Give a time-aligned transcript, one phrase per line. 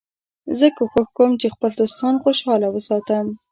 [0.59, 3.25] زه کوښښ کوم چي خپل دوستان خوشحاله وساتم.